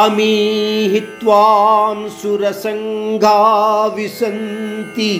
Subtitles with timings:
[0.00, 3.34] अमीहि त्वां सुरसङ्घा
[3.96, 5.10] विसन्ति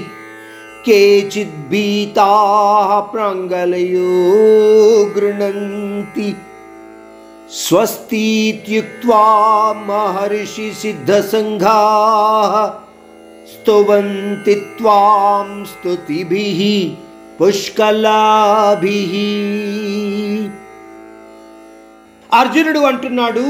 [0.86, 4.14] केचिद्भीताः प्राङ्गलयो
[5.16, 6.28] गृह्णन्ति।
[7.60, 9.22] स्वस्तीत्युक्त्वा
[9.88, 10.94] महर्षिसिद्धसङ्घाः
[13.52, 16.60] स्तुवन्ति त्वां स्तुतिभिः
[17.38, 19.00] పుష్కలాభి
[22.40, 23.46] అర్జునుడు అంటున్నాడు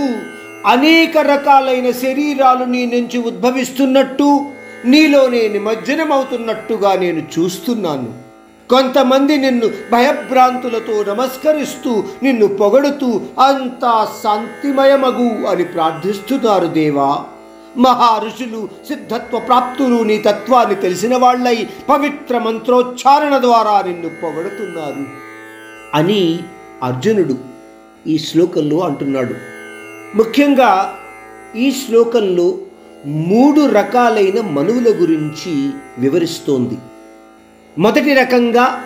[0.67, 4.45] అనేక రకాలైన శరీరాలు నీ నుంచి ఉద్భవిస్తున్నట్టు
[4.85, 8.13] నీలోనే నిమజ్జనమవుతున్నట్టుగా నేను చూస్తున్నాను.
[8.71, 17.25] కొంతమంది నిన్ను భయభ్రాంతులతో నమస్కరిస్తూ నిన్ను పొగడుతూ అంతా శాంతిమయమగు అని ప్రార్థిస్తున్నారు దేవా.
[17.77, 18.31] మహా
[18.89, 25.07] సిద్ధత్వ ప్రాప్తులు నీ తత్వాన్ని తెలిసిన వాళ్ళై పవిత్ర మంత్రోచ్చారణ ద్వారా నిన్ను పొగడుతున్నారు.
[25.95, 26.39] అని
[26.83, 27.39] అర్జునుడు
[28.07, 29.54] ఈ శ్లోకంలో అంటున్నాడు.
[30.15, 30.99] ముఖ్యంగా
[31.57, 32.59] ఈ శ్లోకంలో
[33.07, 36.79] మూడు రకాలైన మనువుల గురించి వివరిస్తోంది.
[37.79, 38.83] మొదటి రకంగా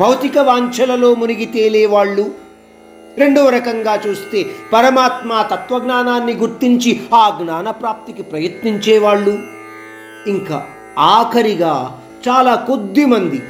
[0.00, 2.30] భౌతిక వాంఛలలో మునిగి తేలేవాళ్ళు.
[3.18, 9.38] రెండవ రకంగా చూస్తే పరమాత్మ తత్వజ్ఞానాన్ని గుర్తించి ఆ జ్ఞాన ప్రాప్తికి ప్రయత్నించేవాళ్ళు.
[10.26, 10.66] ఇంకా
[10.98, 13.42] ఆఖరిగా చాలా కొద్ది మంది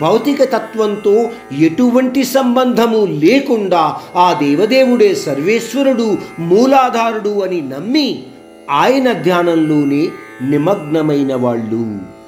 [0.00, 8.22] భౌతిక తత్వంతో ఎటువంటి సంబంధము లేకుండా ఆ దేవదేవుడే సర్వేశ్వరుడు మూలాధారుడు అని నమ్మి
[8.70, 10.08] ఆయన ధ్యానంలోనే
[10.42, 12.19] నిమగ్నమైన వాళ్ళు.